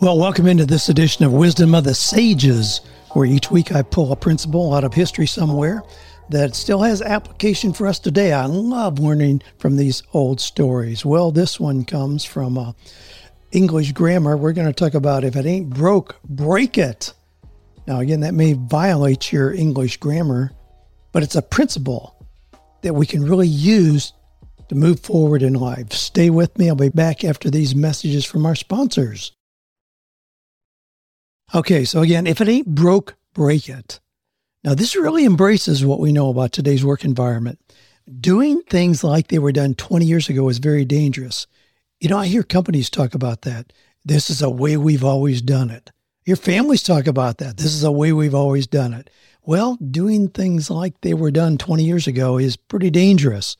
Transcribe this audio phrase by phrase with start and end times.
[0.00, 2.80] Well, welcome into this edition of Wisdom of the Sages,
[3.12, 5.84] where each week I pull a principle out of history somewhere
[6.30, 8.32] that still has application for us today.
[8.32, 11.04] I love learning from these old stories.
[11.04, 12.72] Well, this one comes from uh,
[13.52, 14.36] English grammar.
[14.36, 17.14] We're going to talk about if it ain't broke, break it.
[17.86, 20.50] Now, again, that may violate your English grammar,
[21.12, 22.26] but it's a principle
[22.82, 24.12] that we can really use
[24.68, 25.92] to move forward in life.
[25.92, 26.68] Stay with me.
[26.68, 29.30] I'll be back after these messages from our sponsors.
[31.54, 34.00] Okay, so again, if it ain't broke, break it.
[34.64, 37.60] Now, this really embraces what we know about today's work environment.
[38.20, 41.46] Doing things like they were done 20 years ago is very dangerous.
[42.00, 43.72] You know, I hear companies talk about that.
[44.04, 45.92] This is a way we've always done it.
[46.24, 47.56] Your families talk about that.
[47.56, 49.08] This is a way we've always done it.
[49.44, 53.56] Well, doing things like they were done 20 years ago is pretty dangerous.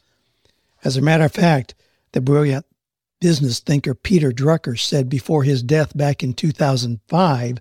[0.83, 1.75] As a matter of fact,
[2.11, 2.67] the brilliant
[3.21, 7.61] business thinker Peter Drucker said before his death back in 2005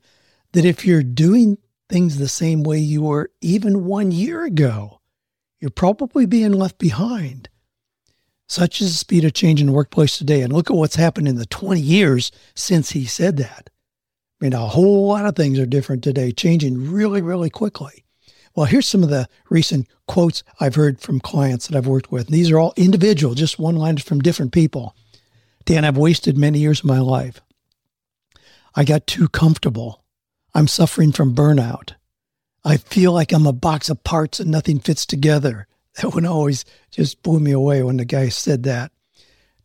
[0.53, 1.57] that if you're doing
[1.89, 5.01] things the same way you were even one year ago,
[5.59, 7.49] you're probably being left behind.
[8.47, 10.41] Such is the speed of change in the workplace today.
[10.41, 13.69] And look at what's happened in the 20 years since he said that.
[14.39, 18.03] I mean, a whole lot of things are different today, changing really, really quickly.
[18.55, 22.27] Well, here's some of the recent quotes I've heard from clients that I've worked with.
[22.27, 24.95] These are all individual, just one line from different people.
[25.65, 27.41] Dan, I've wasted many years of my life.
[28.75, 30.02] I got too comfortable.
[30.53, 31.93] I'm suffering from burnout.
[32.63, 35.67] I feel like I'm a box of parts and nothing fits together.
[36.01, 38.91] That one always just blew me away when the guy said that.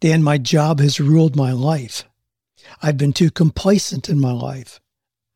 [0.01, 2.05] Dan, my job has ruled my life.
[2.83, 4.79] I've been too complacent in my life.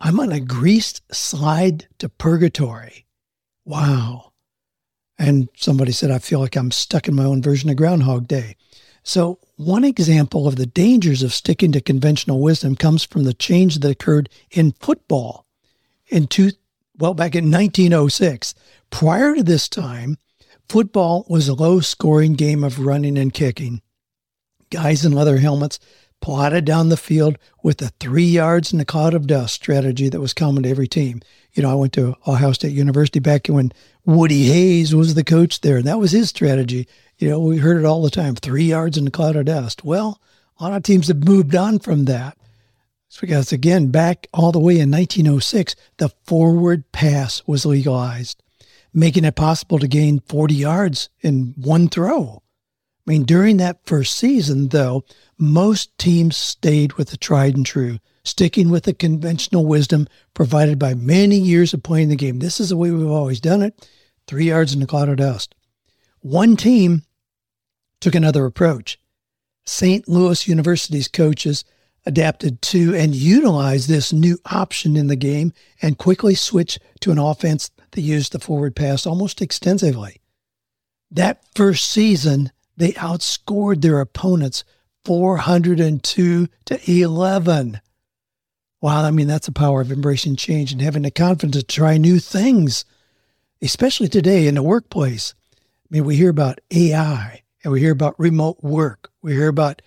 [0.02, 3.06] I'm on a greased slide to purgatory.
[3.64, 4.32] Wow.
[5.18, 8.56] And somebody said, I feel like I'm stuck in my own version of Groundhog Day.
[9.02, 13.78] So, one example of the dangers of sticking to conventional wisdom comes from the change
[13.78, 15.46] that occurred in football
[16.08, 16.50] in two,
[16.98, 18.54] well, back in 1906.
[18.90, 20.18] Prior to this time,
[20.68, 23.82] football was a low scoring game of running and kicking.
[24.70, 25.78] Guys in leather helmets
[26.20, 30.20] plodded down the field with a three yards in a cloud of dust strategy that
[30.20, 31.20] was common to every team.
[31.52, 33.72] You know, I went to Ohio State University back when
[34.06, 36.88] Woody Hayes was the coach there, and that was his strategy.
[37.22, 39.84] You know, we heard it all the time three yards in a cloud of dust.
[39.84, 40.20] Well,
[40.58, 42.36] a lot of teams have moved on from that.
[43.06, 48.42] It's because, again, back all the way in 1906, the forward pass was legalized,
[48.92, 52.42] making it possible to gain 40 yards in one throw.
[53.06, 55.04] I mean, during that first season, though,
[55.38, 60.94] most teams stayed with the tried and true, sticking with the conventional wisdom provided by
[60.94, 62.40] many years of playing the game.
[62.40, 63.88] This is the way we've always done it
[64.26, 65.54] three yards in a cloud of dust.
[66.18, 67.04] One team
[68.02, 68.98] took another approach.
[69.64, 70.06] St.
[70.08, 71.64] Louis University's coaches
[72.04, 77.18] adapted to and utilized this new option in the game and quickly switched to an
[77.18, 80.20] offense that used the forward pass almost extensively.
[81.12, 84.64] That first season, they outscored their opponents
[85.04, 87.80] 402 to 11.
[88.80, 91.98] Wow, I mean, that's the power of embracing change and having the confidence to try
[91.98, 92.84] new things,
[93.60, 95.34] especially today in the workplace.
[95.54, 99.10] I mean, we hear about AI and we hear about remote work.
[99.22, 99.82] We hear about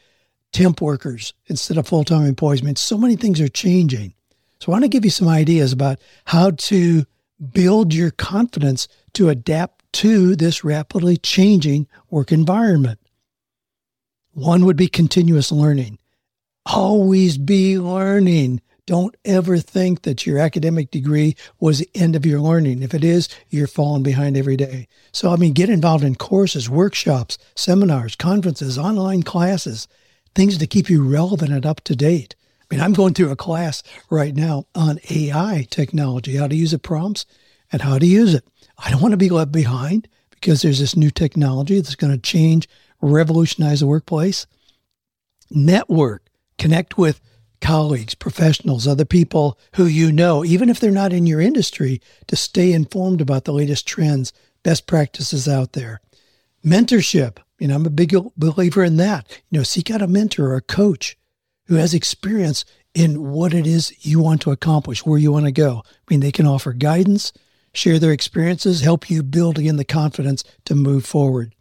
[0.51, 2.61] temp workers instead of full time employees.
[2.61, 4.13] I mean, so many things are changing.
[4.59, 7.05] So I want to give you some ideas about how to
[7.51, 12.99] build your confidence to adapt to this rapidly changing work environment.
[14.31, 15.99] One would be continuous learning.
[16.65, 18.61] Always be learning.
[18.87, 22.83] Don't ever think that your academic degree was the end of your learning.
[22.83, 24.87] If it is, you're falling behind every day.
[25.11, 29.87] So, I mean, get involved in courses, workshops, seminars, conferences, online classes
[30.35, 32.35] things to keep you relevant and up to date.
[32.61, 36.73] I mean, I'm going through a class right now on AI technology, how to use
[36.73, 37.25] it prompts
[37.71, 38.43] and how to use it.
[38.77, 42.19] I don't want to be left behind because there's this new technology that's going to
[42.19, 42.67] change,
[43.01, 44.45] revolutionize the workplace.
[45.49, 46.27] Network,
[46.57, 47.21] connect with
[47.61, 52.35] colleagues, professionals, other people who you know, even if they're not in your industry, to
[52.35, 56.01] stay informed about the latest trends, best practices out there.
[56.63, 59.27] Mentorship, you know, I'm a big believer in that.
[59.49, 61.17] You know, seek out a mentor or a coach
[61.67, 65.51] who has experience in what it is you want to accomplish, where you want to
[65.51, 65.83] go.
[65.85, 67.33] I mean, they can offer guidance,
[67.73, 71.53] share their experiences, help you build again the confidence to move forward.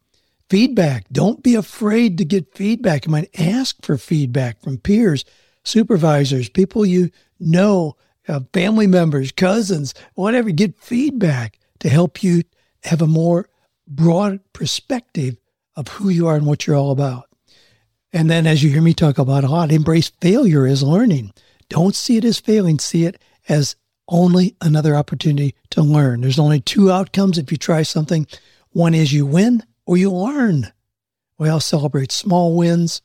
[0.49, 1.06] Feedback.
[1.11, 3.06] Don't be afraid to get feedback.
[3.06, 5.25] You might ask for feedback from peers,
[5.64, 7.96] supervisors, people you know,
[8.28, 10.50] uh, family members, cousins, whatever.
[10.50, 12.43] Get feedback to help you
[12.84, 13.49] have a more
[13.87, 15.37] broad perspective
[15.76, 17.28] of who you are and what you're all about.
[18.12, 21.32] And then, as you hear me talk about a lot, embrace failure as learning.
[21.69, 23.75] Don't see it as failing, see it as
[24.08, 26.20] only another opportunity to learn.
[26.20, 28.26] There's only two outcomes if you try something.
[28.70, 30.72] One is you win or you learn.
[31.38, 33.02] We all celebrate small wins.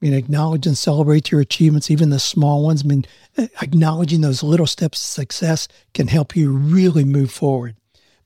[0.00, 2.82] I mean, acknowledge and celebrate your achievements, even the small ones.
[2.82, 3.04] I mean,
[3.60, 7.76] acknowledging those little steps of success can help you really move forward.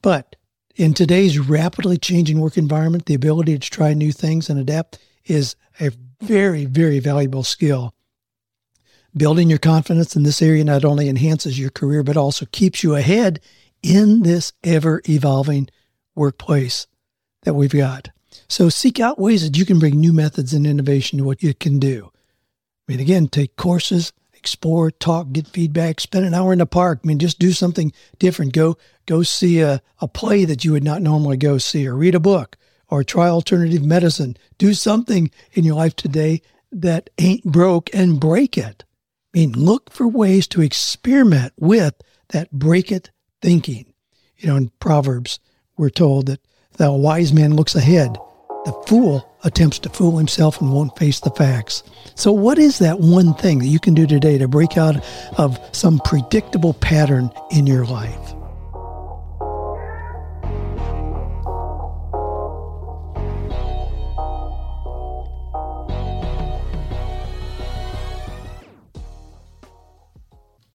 [0.01, 0.37] But
[0.77, 5.57] in today's rapidly changing work environment, the ability to try new things and adapt is
[5.81, 5.91] a
[6.21, 7.93] very, very valuable skill.
[9.17, 12.95] Building your confidence in this area not only enhances your career, but also keeps you
[12.95, 13.41] ahead
[13.83, 15.69] in this ever evolving
[16.15, 16.87] workplace
[17.43, 18.11] that we've got.
[18.49, 21.55] So seek out ways that you can bring new methods and innovation to what you
[21.55, 22.11] can do.
[22.87, 27.01] I mean, again, take courses, explore, talk, get feedback, spend an hour in the park.
[27.03, 28.53] I mean, just do something different.
[28.53, 28.77] Go
[29.07, 32.21] go see a, a play that you would not normally go see, or read a
[32.21, 32.57] book,
[32.89, 34.37] or try alternative medicine.
[34.59, 38.85] Do something in your life today that ain't broke and break it.
[39.35, 41.95] I mean, look for ways to experiment with
[42.29, 43.11] that break it
[43.41, 43.95] thinking.
[44.37, 45.41] You know, in Proverbs,
[45.77, 46.41] we're told that
[46.77, 48.19] the wise man looks ahead.
[48.65, 51.83] The fool attempts to fool himself and won't face the facts.
[52.15, 55.05] So, what is that one thing that you can do today to break out
[55.37, 58.35] of some predictable pattern in your life?